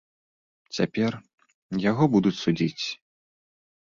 Цяпер 0.77 1.11
яго 1.91 2.03
будуць 2.15 2.35
судзіць. 2.43 2.85